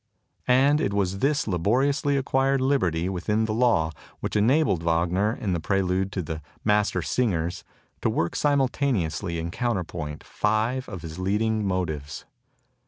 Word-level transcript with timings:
And 0.47 0.81
it 0.81 0.93
was 0.93 1.19
this 1.19 1.47
laboriously 1.47 2.17
acquired 2.17 2.59
liberty 2.59 3.07
within 3.07 3.45
the 3.45 3.53
law 3.53 3.91
which 4.19 4.35
enabled 4.35 4.81
Wagner 4.81 5.31
in 5.39 5.53
the 5.53 5.59
prelude 5.59 6.11
to 6.13 6.23
the 6.23 6.41
'Master 6.65 7.03
Singers' 7.03 7.63
to 8.01 8.09
work 8.09 8.35
simultaneously 8.35 9.37
in 9.37 9.51
counterpoint 9.51 10.23
five 10.23 10.89
of 10.89 11.03
his 11.03 11.19
leading 11.19 11.63
motives. 11.67 12.25